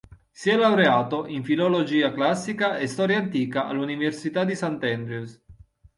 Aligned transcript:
Si 0.33 0.49
è 0.49 0.55
laureato 0.55 1.27
in 1.27 1.43
filologia 1.43 2.11
classica 2.11 2.75
e 2.79 2.87
storia 2.87 3.19
antica 3.19 3.67
all'Università 3.67 4.43
di 4.43 4.55
St. 4.55 4.63
Andrews. 4.81 5.39